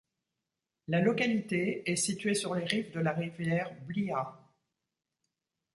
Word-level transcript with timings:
La 0.87 0.99
localité 0.99 1.87
est 1.87 1.95
située 1.95 2.33
sur 2.33 2.55
les 2.55 2.65
rives 2.65 2.89
de 2.91 2.99
la 2.99 3.11
rivière 3.11 3.71
Bliha. 3.85 4.35